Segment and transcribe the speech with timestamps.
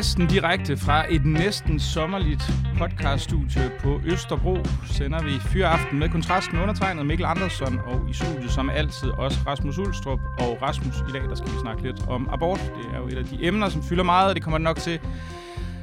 [0.00, 2.42] Næsten direkte fra et næsten sommerligt
[2.78, 8.70] podcaststudie på Østerbro sender vi Fyraften med kontrasten undertegnet Mikkel Andersson og i studiet som
[8.70, 10.20] altid også Rasmus Ulstrup.
[10.38, 12.58] Og Rasmus, i dag der skal vi snakke lidt om abort.
[12.58, 15.00] Det er jo et af de emner, som fylder meget, og det kommer nok til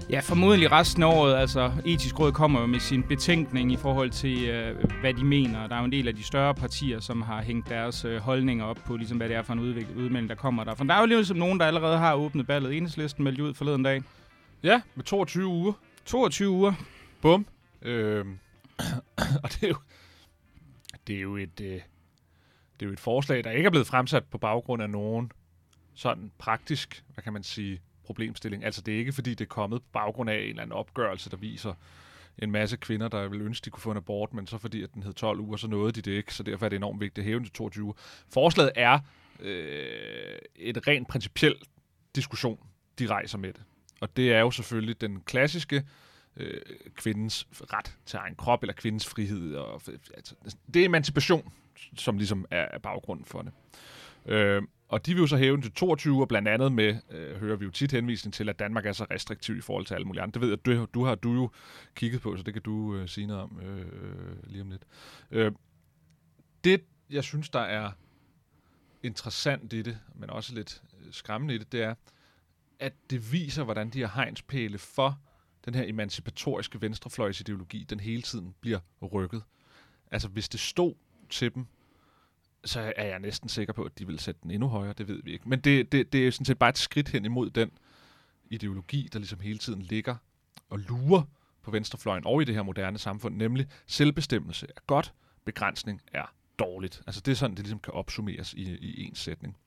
[0.10, 1.36] Ja, formodentlig resten af året.
[1.36, 5.68] Altså, etisk råd kommer jo med sin betænkning i forhold til, øh, hvad de mener.
[5.68, 8.66] Der er jo en del af de større partier, som har hængt deres øh, holdninger
[8.66, 10.76] op på, ligesom hvad det er for en udmelding, der kommer der.
[10.76, 12.78] For der er jo ligesom nogen, der allerede har åbnet ballet.
[12.78, 14.04] Enhedslisten meldte ud forleden dag.
[14.64, 15.74] Ja, med 22 uger.
[16.06, 16.74] 22 uger.
[17.22, 17.46] Bum.
[17.82, 18.40] Øhm,
[19.44, 19.76] og det er jo,
[21.08, 21.72] det er jo et, øh,
[22.80, 25.32] det er jo et forslag, der ikke er blevet fremsat på baggrund af nogen
[25.96, 28.64] sådan praktisk, hvad kan man sige, problemstilling.
[28.66, 31.30] Altså det er ikke, fordi det er kommet på baggrund af en eller anden opgørelse,
[31.30, 31.74] der viser
[32.38, 34.94] en masse kvinder, der vil ønske, de kunne få en abort, men så fordi at
[34.94, 37.18] den hed 12 uger, så nåede de det ikke, så derfor er det enormt vigtigt
[37.18, 37.94] at hæve den til 22 uger.
[38.34, 39.00] Forslaget er
[39.40, 41.64] øh, et rent principielt
[42.16, 42.60] diskussion,
[43.00, 43.62] de rejser med det.
[44.02, 45.84] Og det er jo selvfølgelig den klassiske
[46.38, 46.62] øh,
[46.96, 49.56] kvindens ret til egen krop, eller kvindens frihed.
[49.56, 49.82] Og,
[50.16, 50.36] altså,
[50.74, 51.54] det er emancipation,
[51.96, 53.52] som ligesom er baggrunden for det.
[54.28, 57.36] Øh, og de vil jo så hæve den til 22 og blandt andet med, øh,
[57.40, 60.06] hører vi jo tit henvisning til, at Danmark er så restriktiv i forhold til alle
[60.06, 60.34] mulige andre.
[60.34, 61.52] Det ved jeg, du, du har du jo
[61.96, 64.84] kigget på, så det kan du øh, sige noget om øh, øh lige om lidt.
[65.32, 65.52] Øh,
[66.64, 67.92] det, jeg synes, der er
[69.04, 71.96] interessant i det, men også lidt øh, skræmmende i det, det er,
[72.80, 75.20] at det viser, hvordan de her hegnspæle for
[75.66, 79.44] den her emancipatoriske venstrefløjsideologi, den hele tiden bliver rykket.
[80.12, 80.94] Altså, hvis det stod
[81.30, 81.68] til dem,
[82.66, 84.94] så er jeg næsten sikker på, at de vil sætte den endnu højere.
[84.94, 85.50] Det ved vi ikke.
[85.50, 87.72] Men det, det, det er sådan set bare et skridt hen imod den
[88.46, 90.16] ideologi, der ligesom hele tiden ligger
[90.70, 91.22] og lurer
[91.64, 95.14] på venstrefløjen og i det her moderne samfund, nemlig selvbestemmelse er godt,
[95.46, 97.02] begrænsning er dårligt.
[97.08, 99.58] Altså det er sådan, det ligesom kan opsummeres i, i en sætning.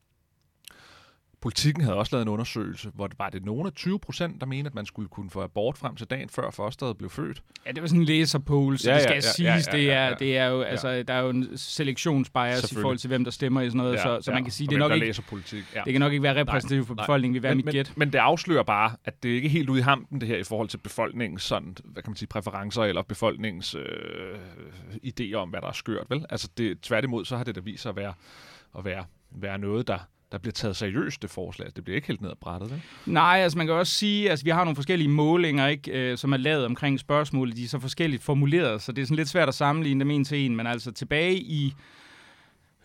[1.43, 4.47] Politikken havde også lavet en undersøgelse, hvor det var det nogle af 20 procent, der
[4.47, 7.43] mente, at man skulle kunne få abort frem til dagen før fosteret blev født.
[7.67, 9.69] Ja, det var sådan en læserpool, så ja, det skal ja, siges.
[9.69, 10.09] Ja, ja, ja.
[10.09, 13.25] Det, er, det er jo, altså, der er jo en selektionsbias i forhold til, hvem
[13.25, 14.93] der stemmer i sådan noget, ja, så, så ja, man kan sige, det er nok
[14.93, 15.65] ikke, politik.
[15.75, 15.83] Ja.
[15.85, 17.93] det kan nok ikke være repræsentativt for befolkningen, vi være mit gæt.
[17.97, 20.45] Men det afslører bare, at det ikke er helt ude i hampen, det her, i
[20.45, 24.39] forhold til befolkningens sådan, hvad kan man sige, præferencer, eller befolkningens øh,
[25.07, 26.25] idéer om, hvad der er skørt, vel?
[26.31, 28.15] Altså, det, tværtimod, så har det da vist sig at være,
[28.79, 29.99] at være, være noget, der
[30.33, 31.69] der bliver taget seriøst, det forslag.
[31.77, 32.83] Det bliver ikke helt ned ad brættet, vel?
[33.07, 36.19] Nej, altså man kan også sige, at altså, vi har nogle forskellige målinger, ikke, øh,
[36.19, 37.57] som er lavet omkring spørgsmålet.
[37.57, 40.25] De er så forskelligt formuleret, så det er sådan lidt svært at sammenligne dem en
[40.25, 40.57] til en.
[40.57, 41.75] Men altså tilbage i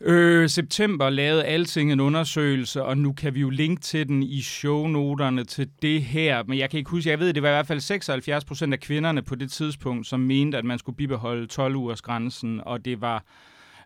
[0.02, 4.42] øh, september lavede Alting en undersøgelse, og nu kan vi jo linke til den i
[4.42, 6.44] shownoterne til det her.
[6.44, 8.80] Men jeg kan ikke huske, jeg ved, det var i hvert fald 76 procent af
[8.80, 13.02] kvinderne på det tidspunkt, som mente, at man skulle bibeholde 12 ugers grænsen, og det
[13.02, 13.24] var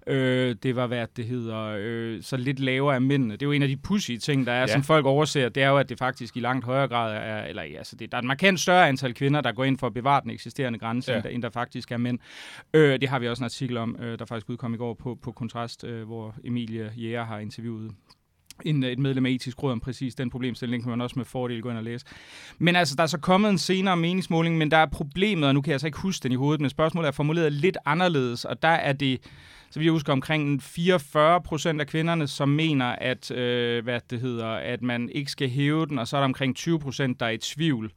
[0.07, 3.33] Øh, det var, hvad det hedder, øh, så lidt lavere af mændene.
[3.33, 4.67] Det er jo en af de pussy ting, der er, ja.
[4.67, 5.49] som folk overser.
[5.49, 8.11] Det er jo, at det faktisk i langt højere grad er, eller ja, altså det,
[8.11, 10.79] der er et markant større antal kvinder, der går ind for at bevare den eksisterende
[10.79, 11.17] grænse, ja.
[11.17, 12.19] end, der, end der faktisk er mænd.
[12.73, 15.17] Øh, det har vi også en artikel om, øh, der faktisk udkom i går på,
[15.21, 17.91] på Kontrast, øh, hvor Emilie Jæger har interviewet
[18.65, 21.25] en, øh, et medlem af etisk råd om præcis den problemstilling, kan man også med
[21.25, 22.05] fordel gå ind og læse.
[22.57, 25.61] Men altså, der er så kommet en senere meningsmåling, men der er problemet, og nu
[25.61, 28.61] kan jeg altså ikke huske den i hovedet, men spørgsmålet er formuleret lidt anderledes, og
[28.61, 29.21] der er det
[29.71, 34.47] så vi husker omkring 44 procent af kvinderne, som mener, at, øh, hvad det hedder,
[34.47, 37.29] at man ikke skal hæve den, og så er der omkring 20 procent, der er
[37.29, 37.91] i tvivl.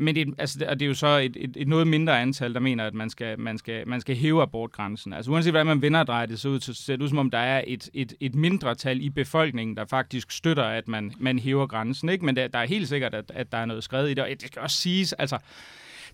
[0.00, 2.86] Men det, altså, det er jo så et, et, et noget mindre antal, der mener,
[2.86, 5.12] at man skal, man skal, man skal hæve abortgrænsen.
[5.12, 7.30] Altså uanset hvordan man vender drejer det, så ud, så ser det ud som om,
[7.30, 11.38] der er et, et, et mindre tal i befolkningen, der faktisk støtter, at man, man
[11.38, 12.08] hæver grænsen.
[12.08, 12.24] Ikke?
[12.24, 14.24] Men der, der er helt sikkert, at, at der er noget skrevet i det.
[14.24, 15.38] Og det skal også siges, altså,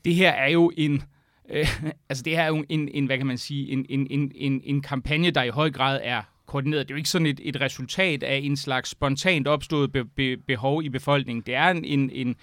[0.04, 1.02] det her er jo en
[1.50, 4.32] Øh, altså det her er jo en, en, hvad kan man sige, en, en, en,
[4.34, 6.22] en, en kampagne, der i høj grad er
[6.54, 6.88] koordineret.
[6.88, 10.36] Det er jo ikke sådan et, et resultat af en slags spontant opstået be, be,
[10.36, 11.42] behov i befolkningen.
[11.46, 12.36] Det er en, en, en,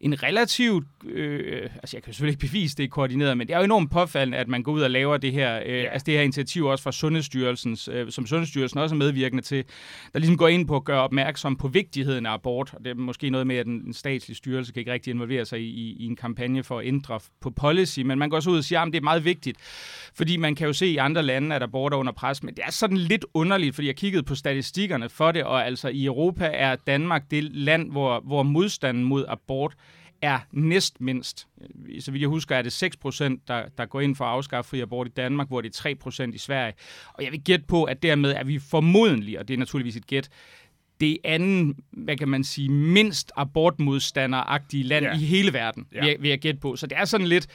[0.00, 3.58] en relativt, øh, altså jeg kan selvfølgelig ikke bevise, det er koordineret, men det er
[3.58, 5.84] jo enormt påfaldende, at man går ud og laver det her, øh, ja.
[5.84, 9.64] altså det her initiativ også fra Sundhedsstyrelsens, øh, som Sundhedsstyrelsen også er medvirkende til,
[10.12, 12.74] der ligesom går ind på at gøre opmærksom på vigtigheden af abort.
[12.74, 15.44] Og det er måske noget med, at en, en statslig styrelse kan ikke rigtig involvere
[15.44, 18.50] sig i, i, i en kampagne for at ændre på policy, men man går også
[18.50, 19.58] ud og siger, at det er meget vigtigt,
[20.14, 22.64] fordi man kan jo se i andre lande, at abort er under pres, men det
[22.66, 23.24] er sådan lidt
[23.58, 27.44] underligt, fordi jeg kiggede på statistikkerne for det, og altså i Europa er Danmark det
[27.44, 29.74] land, hvor, hvor modstanden mod abort
[30.22, 31.46] er næst mindst.
[32.00, 32.88] Så vidt jeg husker, er det 6%,
[33.48, 35.94] der, der går ind for at afskaffe fri abort i Danmark, hvor det er
[36.30, 36.72] 3% i Sverige.
[37.14, 40.06] Og jeg vil gætte på, at dermed er vi formodentlig, og det er naturligvis et
[40.06, 40.28] gæt,
[41.00, 45.14] det anden, hvad kan man sige, mindst abortmodstanderagtige land Ja.
[45.14, 46.00] i hele verden, Ja.
[46.00, 46.76] vil, jeg- vil jeg gætte på.
[46.76, 47.46] Så det er sådan lidt,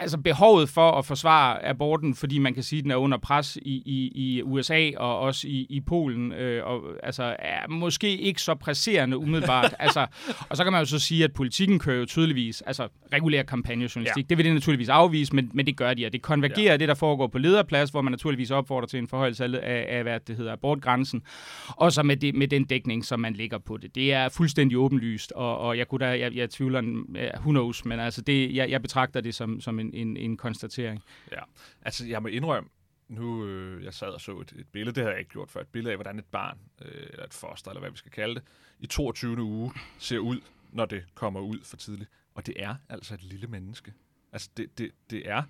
[0.00, 3.56] altså behovet for at forsvare aborten, fordi man kan sige, at den er under pres
[3.62, 8.42] i, i, i USA og også i, i Polen, øh, og altså er måske ikke
[8.42, 9.74] så presserende umiddelbart.
[9.78, 10.06] altså,
[10.48, 14.24] og så kan man jo så sige, at politikken kører jo tydeligvis, altså regulær kampagnejournalistik,
[14.24, 14.26] Ja.
[14.28, 16.76] det vil det naturligvis afvise, men, men det gør de, og det konvergerer Ja.
[16.76, 20.20] det, der foregår på lederplads, hvor man naturligvis opfordrer til en forhøjelse af, af, hvad
[20.20, 21.22] det hedder, abortgrænsen,
[21.68, 23.94] og så med, det, med den dækning, som man lægger på det.
[23.94, 27.50] Det er fuldstændig åbenlyst, og, og jeg kunne da, jeg, jeg tvivler, en- ja, who
[27.50, 31.02] knows, men altså det, jeg, jeg betragter det som, som en, en, en konstatering.
[31.32, 31.40] Ja,
[31.82, 32.68] altså jeg må indrømme,
[33.08, 35.60] nu øh, jeg sad og så et, et billede, det havde jeg ikke gjort før,
[35.60, 38.34] et billede af, hvordan et barn, øh, eller et foster, eller hvad vi skal kalde
[38.34, 38.42] det,
[38.78, 39.42] i 22.
[39.42, 40.40] uge ser ud,
[40.72, 42.10] når det kommer ud for tidligt.
[42.34, 43.92] Og det er altså et lille menneske.
[44.32, 45.42] Altså det, det, det er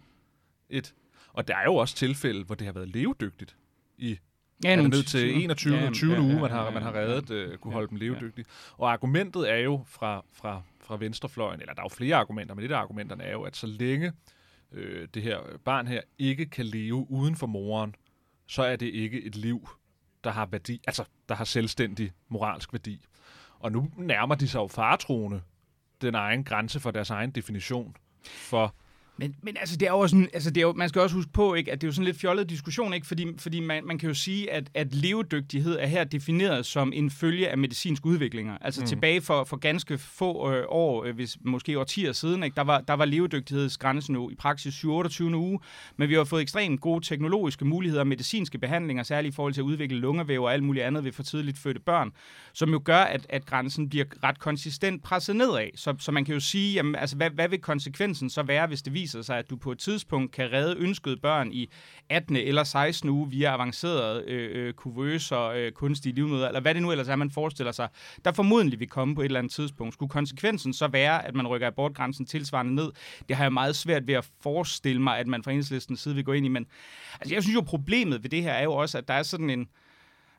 [0.69, 0.95] et...
[1.33, 3.57] Og der er jo også tilfælde, hvor det har været levedygtigt
[3.99, 4.19] i
[4.65, 5.45] Ja, er det nogle ned til timer.
[5.45, 5.75] 21.
[5.77, 6.13] Ja, Ja, 20.
[6.13, 7.35] ja, uge, ja, man har, ja, man har ja, reddet, ja.
[7.35, 8.05] øh, kunne Ja, holde dem ja.
[8.05, 8.45] levedygtige.
[8.77, 12.65] Og argumentet er jo fra, fra, fra venstrefløjen, eller der er jo flere argumenter, men
[12.65, 14.13] et af argumenterne er jo, at så længe
[14.73, 17.95] øh, det her barn her ikke kan leve uden for moren,
[18.47, 19.69] så er det ikke et liv,
[20.25, 23.07] der har værdi, altså der har selvstændig moralsk værdi.
[23.59, 25.43] Og nu nærmer de sig jo faretroende
[26.01, 28.75] den egen grænse for deres egen definition for
[29.21, 31.17] men, men altså, det er jo også sådan, altså, det er jo, man skal også
[31.17, 33.07] huske på, ikke, at det er jo sådan lidt fjollet diskussion, ikke?
[33.07, 37.11] fordi, fordi man, man kan jo sige, at, at levedygtighed er her defineret som en
[37.11, 38.59] følge af medicinske udviklinger.
[38.61, 38.87] Altså mm.
[38.87, 42.55] tilbage for, for ganske få øh, år, øh, hvis måske årtier siden, ikke?
[42.55, 45.37] Der, var, der var levedygtighedsgrænsen jo i praksis 27.
[45.37, 45.61] uge,
[45.97, 49.65] men vi har fået ekstremt gode teknologiske muligheder, medicinske behandlinger, særligt i forhold til at
[49.65, 52.13] udvikle lungevæv og alt muligt andet ved for tidligt fødte børn,
[52.53, 55.69] som jo gør, at, at grænsen bliver ret konsistent presset nedad.
[55.75, 58.83] Så, så man kan jo sige, jamen, altså, hvad, hvad vil konsekvensen så være, hvis
[58.83, 61.71] det viser sig, at du på et tidspunkt kan redde ønskede børn i
[62.09, 62.37] 18.
[62.37, 63.09] eller 16.
[63.09, 67.17] uge via avancerede øh, øh, kuvøser, øh, kunstige livmøder, eller hvad det nu ellers er,
[67.17, 67.89] man forestiller sig,
[68.25, 69.95] der formodentlig vil komme på et eller andet tidspunkt.
[69.95, 72.93] Skulle konsekvensen så være, at man rykker abortgrænsen tilsvarende ned?
[73.29, 76.25] Det har jeg meget svært ved at forestille mig, at man fra enhedslistens side vil
[76.25, 76.67] gå ind i, men
[77.21, 79.51] altså, jeg synes jo, problemet ved det her er jo også, at der er sådan
[79.51, 79.69] en,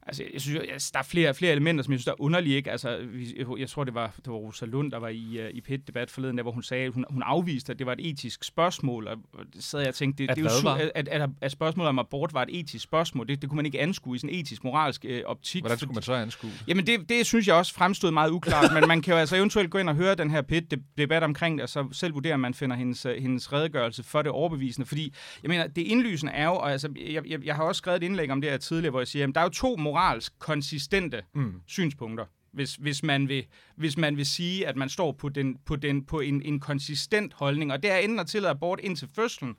[0.08, 2.22] Altså, jeg synes, jo, altså, der er flere, flere elementer, som jeg synes, der er
[2.22, 2.56] underlige.
[2.56, 2.72] Ikke?
[2.72, 2.90] Altså,
[3.38, 6.12] jeg, jeg tror, det var, det var Rosa Lund, der var i, uh, i PET-debat
[6.12, 9.08] forleden, der, hvor hun sagde, at hun, hun afviste, at det var et etisk spørgsmål.
[9.08, 10.76] Og, og det sad jeg og tænkte, det, At det er jo var?
[10.96, 13.28] at, at, at, spørgsmålet om abort var et etisk spørgsmål.
[13.28, 15.62] Det, det kunne man ikke anskue i sådan en etisk-moralsk øh, optik.
[15.62, 16.52] hvordan skulle man så anskue?
[16.68, 19.72] Jamen, det, det synes jeg også fremstod meget uklart, men man kan jo altså eventuelt
[19.72, 22.54] gå ind og høre den her PIT-debat omkring det, og så selv vurdere, om man
[22.54, 24.88] finder hendes, øh, hendes redegørelse for det overbevisende.
[24.88, 25.14] Fordi,
[25.44, 28.06] jeg mener, det indlysende er jo, og altså, jeg, jeg, jeg har også skrevet et
[28.06, 31.22] indlæg om det her tidligere, hvor jeg siger, at der er jo to moralsk konsistente
[31.34, 31.54] Mm.
[31.68, 32.26] synspunkter.
[32.54, 33.46] Hvis, hvis, man vil,
[33.76, 37.34] hvis man vil sige, at man står på, den, på, den, på en, en konsistent
[37.34, 39.56] holdning, og det er enten at tillade abort indtil fødslen,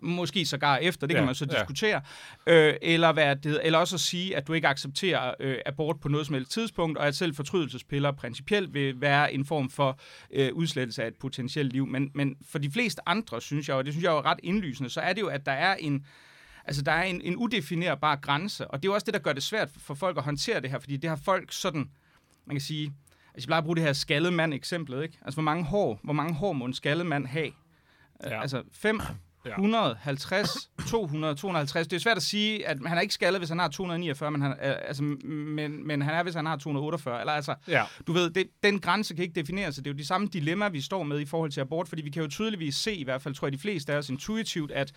[0.00, 1.58] måske sågar efter, det Ja, kan man så ja.
[1.58, 2.00] diskutere,
[2.46, 6.08] øh, eller, hvad det, eller også at sige, at du ikke accepterer øh, abort på
[6.08, 9.98] noget som helst tidspunkt, og at selv fortrydelsespiller principielt vil være en form for
[10.30, 11.86] øh, udslettelse af et potentielt liv.
[11.86, 14.90] Men, men for de fleste andre, synes jeg, og det synes jeg er ret indlysende,
[14.90, 16.06] så er det jo, at der er en,
[16.66, 19.32] Altså, der er en, en udefinerbar grænse, og det er jo også det, der gør
[19.32, 21.90] det svært for folk at håndtere det her, fordi det har folk sådan,
[22.46, 22.92] man kan sige, altså
[23.36, 25.18] jeg plejer at bruge det her skaldet mand eksemplet, ikke?
[25.24, 27.50] Altså, hvor mange hår, hvor mange hår må en skaldet mand have?
[28.24, 28.34] Ja.
[28.34, 28.40] Ja.
[28.42, 29.00] Altså, 5,
[29.46, 29.50] Ja.
[29.50, 31.86] 150, 200, 250.
[31.88, 34.40] Det er svært at sige, at han er ikke skaldet, hvis han har 249, men
[34.42, 34.56] han, øh,
[34.88, 37.20] altså, men, men han er, hvis han har 248.
[37.20, 37.84] Eller altså, Ja.
[38.06, 39.76] du ved, det, den grænse kan ikke defineres.
[39.76, 42.10] Det er jo de samme dilemmaer, vi står med i forhold til abort, fordi vi
[42.10, 44.92] kan jo tydeligvis se, i hvert fald tror jeg de fleste af os intuitivt, at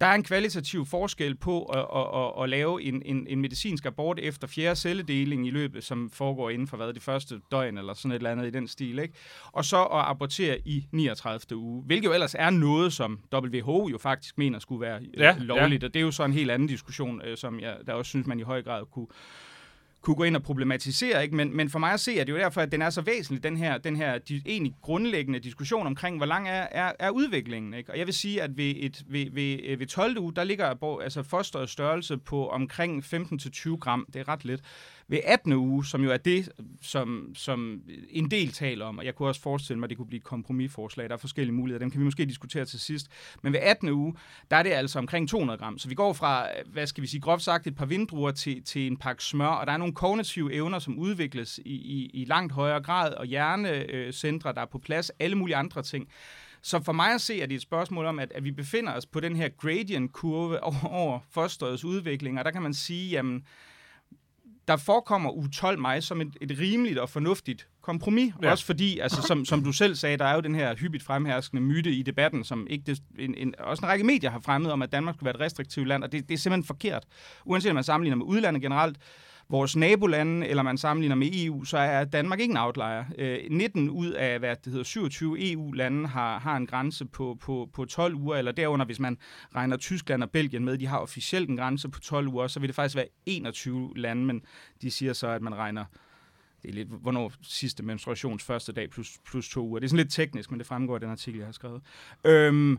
[0.00, 3.86] der er en kvalitativ forskel på at, at, at, at lave en, en, en medicinsk
[3.86, 7.94] abort efter fjerde celledeling i løbet, som foregår inden for hvad, det første døgn eller
[7.94, 9.14] sådan et eller andet i den stil, ikke?
[9.52, 11.56] og så at abortere i 39.
[11.56, 15.36] uge, hvilket jo ellers er noget, som WHO jo faktisk mener skulle være Ja, ja,
[15.38, 15.88] lovligt, ja.
[15.88, 18.26] og det er jo så en helt anden diskussion, øh, som jeg der også synes,
[18.26, 19.06] man i høj grad kunne
[20.02, 21.36] kunne gå ind og problematisere, ikke?
[21.36, 23.42] Men, men for mig at se, er det jo derfor, at den er så væsentlig,
[23.42, 27.74] den her, den her de, egentlig grundlæggende diskussion omkring, hvor lang er, er, er udviklingen.
[27.74, 27.92] Ikke?
[27.92, 30.18] Og jeg vil sige, at ved, et, ved, ved, øh, ved 12.
[30.18, 34.06] uge, der ligger altså fosterets størrelse på omkring 15-20 gram.
[34.12, 34.60] Det er ret lidt.
[35.10, 35.52] Ved 18.
[35.52, 36.48] uge, som jo er det,
[36.82, 40.06] som, som en del taler om, og jeg kunne også forestille mig, at det kunne
[40.06, 43.06] blive et kompromisforslag, der er forskellige muligheder, dem kan vi måske diskutere til sidst.
[43.42, 43.88] Men ved 18.
[43.88, 44.14] uge,
[44.50, 45.78] der er det altså omkring 200 gram.
[45.78, 48.86] Så vi går fra, hvad skal vi sige, groft sagt, et par vindruer til, til
[48.86, 52.52] en pakke smør, og der er nogle kognitive evner, som udvikles i, i, i langt
[52.52, 56.08] højere grad, og hjernecentre, der er på plads, alle mulige andre ting.
[56.62, 59.06] Så for mig at se, er det et spørgsmål om, at, at vi befinder os
[59.06, 63.44] på den her gradient-kurve over, over fosterets udvikling, og der kan man sige, jamen,
[64.68, 68.34] der forekommer U12 mig som et, et rimeligt og fornuftigt kompromis.
[68.42, 68.50] Ja.
[68.50, 71.62] Også fordi, altså, som, som du selv sagde, der er jo den her hyppigt fremherskende
[71.62, 74.82] myte i debatten, som ikke det, en, en, også en række medier har fremmet om,
[74.82, 77.04] at Danmark skulle være et restriktivt land, og det, det er simpelthen forkert.
[77.44, 78.96] Uanset om man sammenligner med udlandet generelt,
[79.50, 83.04] vores nabolande, eller man sammenligner med EU, så er Danmark ikke en outlier.
[83.18, 87.68] Øh, 19 ud af, hvad det hedder, 27 EU-lande har, har en grænse på, på,
[87.72, 89.18] på 12 uger, eller derunder, hvis man
[89.54, 92.68] regner Tyskland og Belgien med, de har officielt en grænse på 12 uger, så vil
[92.68, 94.42] det faktisk være 21 lande, men
[94.82, 95.84] de siger så, at man regner
[96.62, 99.78] det er lidt, hvornår sidste menstruations første dag plus, plus to uger.
[99.78, 101.82] Det er sådan lidt teknisk, men det fremgår af den artikel, jeg har skrevet.
[102.24, 102.78] Øhm,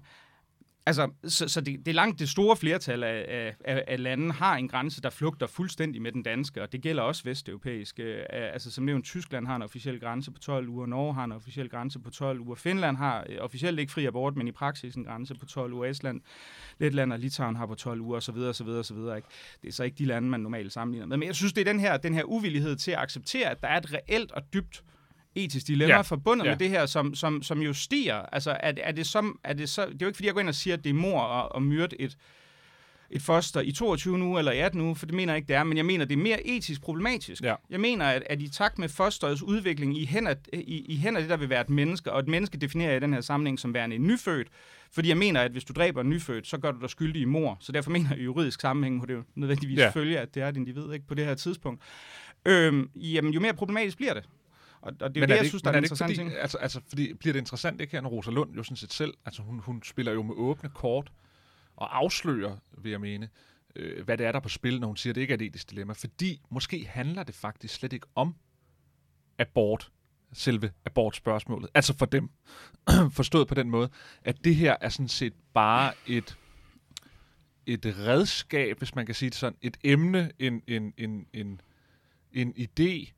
[0.85, 4.55] Altså, så, så det, det er langt det store flertal af, af, af lande har
[4.55, 8.03] en grænse, der flugter fuldstændig med den danske, og det gælder også vesteuropæiske.
[8.33, 11.69] Altså, som nævnt, Tyskland har en officiel grænse på 12 uger, Norge har en officiel
[11.69, 15.03] grænse på 12 uger, Finland har øh, officielt ikke fri abort, men i praksis en
[15.03, 16.21] grænse på 12 uger, Estland,
[16.79, 18.37] Letland og Litauen har på 12 uger, osv.
[18.37, 18.97] osv., osv.
[18.97, 19.27] Ikke?
[19.61, 21.17] Det er så ikke de lande, man normalt sammenligner med.
[21.17, 23.67] Men jeg synes, det er den her, den her uvillighed til at acceptere, at der
[23.67, 24.83] er et reelt og dybt
[25.35, 26.01] etisk dilemma ja.
[26.01, 26.49] forbundet ja.
[26.49, 28.15] med det her, som, som, som jo stiger.
[28.15, 29.85] Altså, er, er, det som, er det så...
[29.85, 31.51] Det er jo ikke, fordi jeg går ind og siger, at det er mor at,
[31.55, 32.17] at myrde et,
[33.09, 35.55] et foster i 22 uger eller i 18 uger, for det mener jeg ikke, det
[35.55, 37.43] er, men jeg mener, det er mere etisk problematisk.
[37.43, 37.55] Ja.
[37.69, 41.29] Jeg mener, at, at i takt med fosterets udvikling i hænder, i, i hænder det,
[41.29, 43.73] der vil være et menneske, og et menneske definerer jeg i den her sammenhæng som
[43.73, 44.47] værende en nyfødt,
[44.91, 47.25] fordi jeg mener, at hvis du dræber en nyfødt, så gør du dig skyldig i
[47.25, 47.57] mor.
[47.59, 49.89] Så derfor mener jeg i juridisk sammenhæng, hvor det jo nødvendigvis ja.
[49.89, 51.81] følge, at det er et individ ikke, på det her tidspunkt.
[52.45, 54.23] Øhm, jamen, jo mere problematisk bliver det.
[54.81, 56.33] Og, og det er jo det, jeg synes, der er, er interessant fordi, ting.
[56.33, 59.13] Altså, altså, fordi bliver det interessant ikke her, når Rosa Lund jo sådan set selv,
[59.25, 61.11] altså hun, hun spiller jo med åbne kort
[61.75, 63.29] og afslører, vil jeg mene,
[63.75, 65.37] øh, hvad det er, der er på spil, når hun siger, at det ikke er
[65.37, 65.93] et etisk dilemma.
[65.93, 68.35] Fordi måske handler det faktisk slet ikke om
[69.39, 69.91] abort,
[70.33, 71.69] selve abortspørgsmålet.
[71.73, 72.29] Altså for dem,
[73.11, 73.89] forstået på den måde,
[74.23, 76.37] at det her er sådan set bare et
[77.65, 81.61] et redskab, hvis man kan sige det sådan, et emne, en, en, en, en,
[82.31, 83.11] en idé,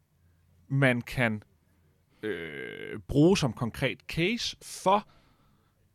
[0.68, 1.44] man kan
[2.24, 5.08] øh, bruge som konkret case for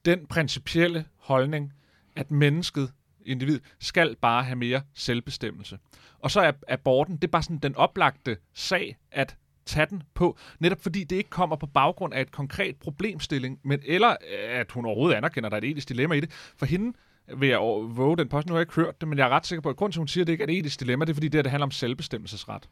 [0.05, 1.73] den principielle holdning,
[2.17, 2.93] at mennesket,
[3.27, 5.79] individ, skal bare have mere selvbestemmelse.
[6.19, 10.39] Og så er aborten, det er bare sådan den oplagte sag at tage den på,
[10.59, 14.73] netop fordi det ikke kommer på baggrund af et konkret problemstilling, men eller øh, at
[14.73, 16.31] hun overhovedet anerkender, at der er et etisk dilemma i det.
[16.57, 16.99] For hende
[17.37, 19.47] vil jeg våge den post, nu har jeg ikke hørt det, men jeg er ret
[19.47, 21.05] sikker på, at grunden til, at hun siger, at det ikke er et etisk dilemma,
[21.05, 22.69] det er fordi, det, her, det handler om selvbestemmelsesret.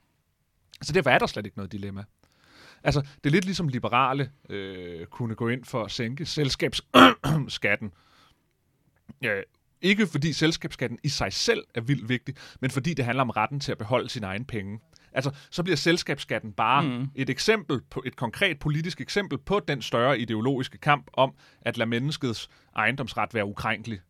[0.83, 2.05] Så derfor er der slet ikke noget dilemma.
[2.87, 7.93] Altså, det er lidt ligesom liberale øh, kunne gå ind for at sænke selskabsskatten.
[9.23, 9.41] Ja,
[9.83, 13.61] ikke fordi selskabsskatten i sig selv er vildt vigtig, men fordi det handler om retten
[13.61, 14.81] til at beholde sine egne penge.
[15.13, 17.09] Altså, så bliver selskabsskatten bare mm.
[17.15, 21.91] et eksempel på et konkret politisk eksempel på den større ideologiske kamp om at lade
[21.91, 24.01] menneskets ejendomsret være ukrænkelig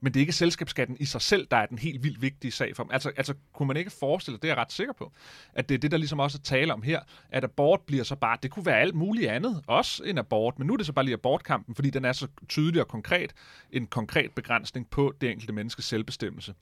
[0.00, 2.76] men det er ikke selskabsskatten i sig selv, der er den helt vildt vigtige sag
[2.76, 2.92] for dem.
[2.92, 5.12] Altså, altså kunne man ikke forestille, det er jeg ret sikker på,
[5.52, 7.00] at det er det, der ligesom også er tale om her,
[7.30, 10.66] at abort bliver så bare, det kunne være alt muligt andet, også en abort, men
[10.66, 13.32] nu er det så bare lige abortkampen, fordi den er så tydelig og konkret,
[13.72, 16.54] en konkret begrænsning på det enkelte menneskes selvbestemmelse.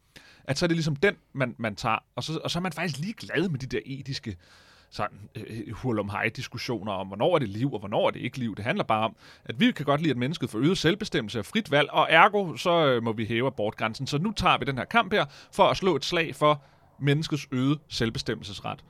[0.44, 2.72] At så er det ligesom den, man, man tager, og så, og så er man
[2.72, 4.36] faktisk lige glad med de der etiske
[4.94, 8.20] sådan øh, øh hurlum hej diskussioner om, hvornår er det liv, og hvornår er det
[8.20, 8.56] ikke liv.
[8.56, 11.46] Det handler bare om, at vi kan godt lide, at mennesket får øget selvbestemmelse og
[11.46, 14.06] frit valg, og ergo, så øh, må vi hæve abortgrænsen.
[14.06, 16.62] Så nu tager vi den her kamp her, for at slå et slag for
[17.00, 18.84] menneskets øget selvbestemmelsesret.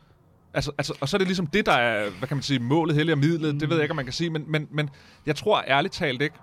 [0.54, 2.96] Altså, altså, og så er det ligesom det, der er, hvad kan man sige, målet,
[2.96, 3.60] heldig og midlet.
[3.60, 4.90] Det ved jeg ikke, om man kan sige, men, men, men
[5.26, 6.36] jeg tror ærligt talt ikke,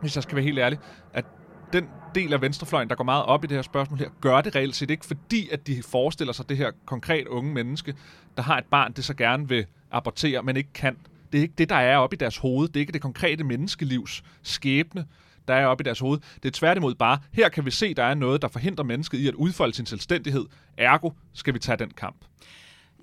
[0.00, 0.78] hvis jeg skal være helt ærlig,
[1.12, 1.24] at
[1.72, 4.56] den del af venstrefløjen, der går meget op i det her spørgsmål her, gør det
[4.56, 7.94] reelt set ikke, fordi at de forestiller sig det her konkret unge menneske,
[8.36, 10.96] der har et barn, det så gerne vil abortere, men ikke kan.
[11.32, 12.68] Det er ikke det, der er oppe i deres hoved.
[12.68, 15.06] Det er ikke det konkrete menneskelivs skæbne,
[15.48, 16.20] der er oppe i deres hoved.
[16.42, 19.28] Det er tværtimod bare, her kan vi se, der er noget, der forhindrer mennesket i
[19.28, 20.46] at udfolde sin selvstændighed.
[20.76, 22.16] Ergo skal vi tage den kamp.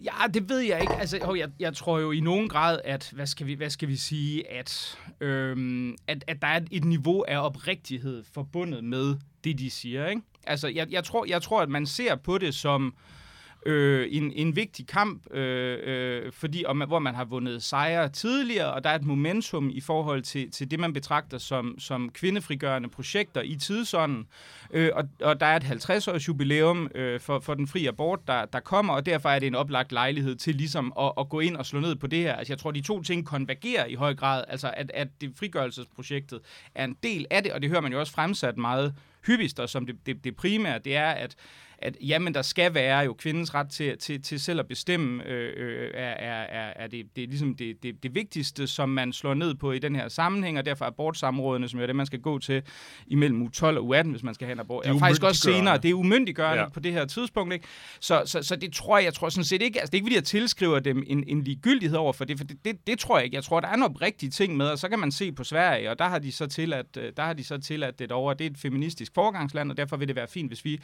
[0.03, 0.93] Ja, det ved jeg ikke.
[0.93, 3.95] Altså, jeg, jeg tror jo i nogen grad, at, hvad skal vi, hvad skal vi
[3.95, 9.69] sige, at, øhm, at, at der er et niveau af oprigtighed forbundet med det, de
[9.69, 10.07] siger.
[10.07, 10.21] Ikke?
[10.47, 13.18] Altså, jeg, jeg, tror, jeg tror, at man ser på det som øh,
[13.65, 18.09] øh, en, en vigtig kamp, øh, øh, fordi, og man, hvor man har vundet sejre
[18.09, 22.09] tidligere, og der er et momentum i forhold til, til det, man betragter som, som
[22.09, 24.27] kvindefrigørende projekter i tidsånden.
[24.71, 28.45] Øh, og, og der er et 50-års jubilæum øh, for, for den frie abort, der,
[28.45, 31.57] der kommer, og derfor er det en oplagt lejlighed til ligesom at, at gå ind
[31.57, 32.35] og slå ned på det her.
[32.35, 36.39] Altså jeg tror, de to ting konvergerer i høj grad, altså at, at det frigørelsesprojektet
[36.75, 38.93] er en del af det, og det hører man jo også fremsat meget
[39.27, 41.35] hyppigst, og som det, det, det primære, det er, at
[41.81, 45.53] at jamen, der skal være jo kvindens ret til, til, til selv at bestemme, øh,
[45.57, 49.33] øh, er, er, er det, det er ligesom det, det, det vigtigste, som man slår
[49.33, 52.19] ned på i den her sammenhæng, og derfor er abortsamrådene, som er det, man skal
[52.19, 52.61] gå til
[53.07, 54.85] imellem u 12 og u 18, hvis man skal have en abort.
[54.85, 56.69] Er faktisk også senere, det er umyndiggørende ja.
[56.69, 57.53] på det her tidspunkt.
[57.53, 57.67] Ikke?
[57.99, 60.05] Så, så, så det tror jeg, jeg tror sådan set ikke, altså det er ikke
[60.05, 63.17] fordi, jeg tilskriver dem en, en ligegyldighed over for det, for det, det, det tror
[63.17, 63.35] jeg ikke.
[63.35, 65.91] Jeg tror, der er nogle rigtige ting med, og så kan man se på Sverige,
[65.91, 68.11] og der har de så til at, øh, der har de så til at det
[68.11, 70.81] over, det er et feministisk forgangsland, og derfor vil det være fint, hvis vi,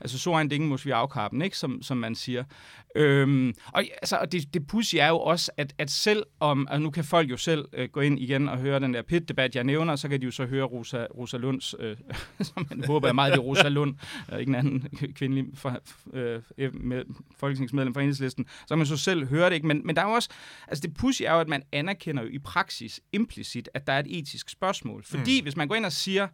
[0.00, 1.58] altså så ein Ding muss vi afkappen, ikke?
[1.58, 2.44] Som, som man siger.
[2.96, 6.82] Øhm, og altså, og det, det pussy er jo også, at, at selv om, og
[6.82, 9.64] nu kan folk jo selv øh, gå ind igen og høre den der pit-debat, jeg
[9.64, 11.96] nævner, så kan de jo så høre Rosa, Rosa Lunds, øh,
[12.54, 13.94] som man håber er meget, det Rosa Lund,
[14.32, 15.80] øh, ikke en anden kvindelig for,
[16.12, 16.42] øh,
[16.74, 17.04] med,
[17.36, 19.66] folketingsmedlem fra enhedslisten, så man så selv høre det, ikke?
[19.66, 20.28] Men, men der er jo også,
[20.68, 23.98] altså det pussy er jo, at man anerkender jo i praksis implicit, at der er
[23.98, 25.04] et etisk spørgsmål.
[25.04, 25.44] Fordi mm.
[25.44, 26.28] hvis man går ind og siger,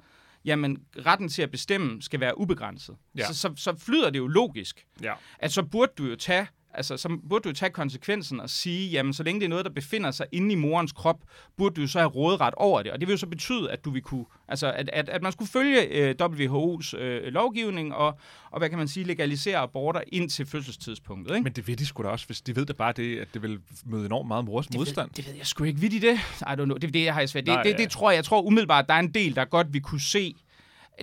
[0.44, 3.26] jamen retten til at bestemme skal være ubegrænset, ja.
[3.26, 5.14] så, så, så flyder det jo logisk, Ja.
[5.38, 9.12] at så burde du jo tage Altså, så burde du tage konsekvensen og sige, jamen,
[9.12, 11.20] så længe det er noget, der befinder sig inde i morens krop,
[11.56, 12.92] burde du så have råderet over det.
[12.92, 15.32] Og det vil jo så betyde, at du vil kunne, altså, at, at, at man
[15.32, 18.18] skulle følge øh, WHO's øh, lovgivning og,
[18.50, 21.44] og, hvad kan man sige, legalisere aborter indtil fødselstidspunktet, ikke?
[21.44, 23.42] Men det ved de sgu da også, hvis de ved det bare det, at det
[23.42, 25.10] vil møde enormt meget mors modstand.
[25.10, 25.80] Det ved, det ved jeg sgu ikke.
[25.80, 26.14] Vidt i det?
[26.40, 26.76] I don't know.
[26.76, 27.46] Det, det har jeg svært.
[27.46, 27.84] Det, Nej, det, det, ja.
[27.84, 30.34] det tror jeg, jeg tror umiddelbart, der er en del, der godt vil kunne se,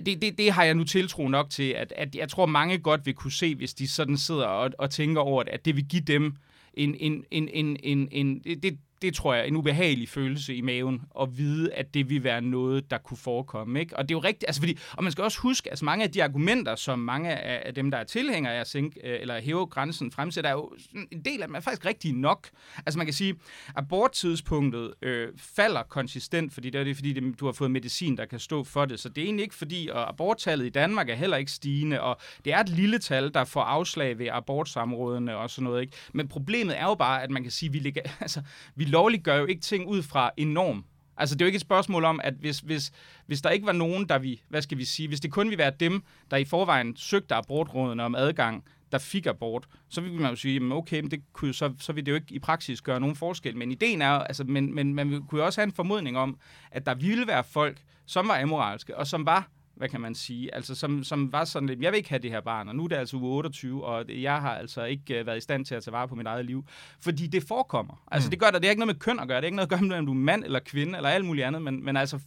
[0.06, 3.06] det, det, det har jeg nu tiltro nok til, at, at jeg tror, mange godt
[3.06, 6.02] vil kunne se, hvis de sådan sidder og, og tænker over at det vil give
[6.02, 6.34] dem
[6.74, 11.02] en, en, en, en, en, en det, det tror jeg, en ubehagelig følelse i maven,
[11.20, 13.80] at vide, at det vil være noget, der kunne forekomme.
[13.80, 13.96] Ikke?
[13.96, 16.10] Og det er jo rigtigt, altså fordi, og man skal også huske, altså mange af
[16.10, 19.66] de argumenter, som mange af dem, der er tilhængere af at sænke, øh, eller hæve
[19.66, 20.72] grænsen fremsætter, er jo
[21.12, 22.48] en del af dem er faktisk rigtig nok.
[22.86, 23.34] Altså man kan sige,
[23.76, 28.26] aborttidspunktet øh, falder konsistent, fordi det er det, fordi det, du har fået medicin, der
[28.26, 29.00] kan stå for det.
[29.00, 32.16] Så det er egentlig ikke fordi, og aborttallet i Danmark er heller ikke stigende, og
[32.44, 35.80] det er et lille tal, der får afslag ved abortsamrådene og sådan noget.
[35.80, 35.92] Ikke?
[36.12, 38.42] Men problemet er jo bare, at man kan sige, at vi, ligger, altså,
[38.74, 40.84] vi lovliggør jo ikke ting ud fra en norm.
[41.16, 42.92] Altså, det er jo ikke et spørgsmål om, at hvis, hvis,
[43.26, 45.58] hvis der ikke var nogen, der vi, hvad skal vi sige, hvis det kun ville
[45.58, 50.30] være dem, der i forvejen søgte abortrådene om adgang, der fik abort, så ville man
[50.30, 52.82] jo sige, jamen okay, men det kunne, så, så ville det jo ikke i praksis
[52.82, 53.56] gøre nogen forskel.
[53.56, 56.38] Men ideen er altså, men, men man kunne jo også have en formodning om,
[56.70, 60.54] at der ville være folk, som var amoralske, og som var hvad kan man sige,
[60.54, 62.84] altså som, som var sådan lidt, jeg vil ikke have det her barn, og nu
[62.84, 65.74] er det altså uge 28, og jeg har altså ikke uh, været i stand til
[65.74, 66.64] at tage vare på mit eget liv,
[67.00, 68.02] fordi det forekommer.
[68.10, 68.30] Altså Mm.
[68.30, 69.72] det gør der, det er ikke noget med køn at gøre, det er ikke noget
[69.72, 71.96] at gøre med, om du er mand eller kvinde, eller alt muligt andet, men, men
[71.96, 72.18] altså,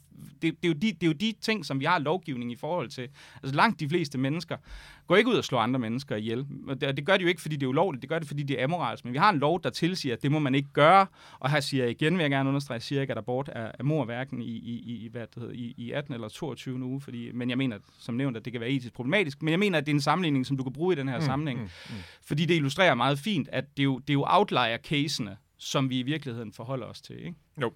[0.42, 2.56] det, det, er jo de, det er jo de ting, som vi har lovgivning i
[2.56, 3.08] forhold til.
[3.44, 4.58] Altså langt de fleste mennesker
[5.08, 6.46] går ikke ud og slår andre mennesker ihjel.
[6.68, 8.44] Og det, det gør de jo ikke, fordi det er ulovligt, det gør det, fordi
[8.44, 9.06] det er amoralsk.
[9.06, 11.08] Men vi har en lov, der tilsiger, at det må man ikke gøre.
[11.40, 13.72] Og her siger jeg igen, vil jeg gerne understrege, jeg siger ikke, at abort er,
[13.80, 17.02] er mor hverken i, i, i, hvad det hedder, i, i 18 eller 22 uge,
[17.02, 19.42] fordi, men jeg mener, som nævnt, at det kan være etisk problematisk.
[19.42, 21.20] Men jeg mener, at det er en sammenligning, som du kan bruge i den her
[21.20, 21.60] mm, sammenhæng.
[21.60, 21.96] Mm, mm.
[22.24, 26.00] Fordi det illustrerer meget fint, at det er jo, det er jo outlier-casene, som vi
[26.00, 27.18] i virkeligheden forholder os til.
[27.18, 27.36] Ikke?
[27.62, 27.74] Jo, jo.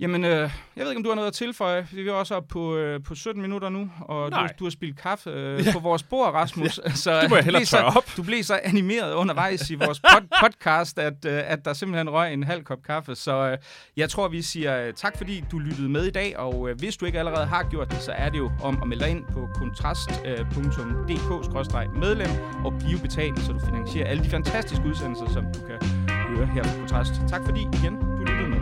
[0.00, 0.50] Jamen, øh, jeg
[0.84, 1.86] ved ikke, om du har noget at tilføje.
[1.92, 4.52] Vi er også oppe på, øh, på 17 minutter nu, og du, Nej.
[4.58, 5.72] du har spildt kaffe øh, ja.
[5.72, 6.80] på vores bord, Rasmus.
[6.84, 6.90] Ja.
[7.04, 8.04] Så Det må jeg du hellere så, tørre op.
[8.16, 12.32] Du blev så animeret undervejs i vores pod- podcast, at, øh, at der simpelthen røg
[12.32, 13.14] en halv kop kaffe.
[13.14, 13.58] Så øh,
[13.96, 16.96] jeg tror, vi siger øh, tak, fordi du lyttede med i dag, og øh, hvis
[16.96, 19.24] du ikke allerede har gjort det, så er det jo om at melde dig ind
[19.32, 22.30] på kontrast.dk-medlem
[22.64, 26.62] og blive betalt, så du finansierer alle de fantastiske udsendelser, som du kan høre her
[26.62, 27.12] på Kontrast.
[27.28, 28.60] Tak fordi igen, du lyttede med.